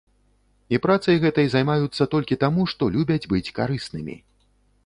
І 0.75 0.79
працай 0.85 1.15
гэтай 1.25 1.47
займаюцца 1.55 2.09
толькі 2.13 2.39
таму, 2.47 2.61
што 2.73 2.83
любяць 2.97 3.29
быць 3.35 3.47
карыснымі. 3.59 4.15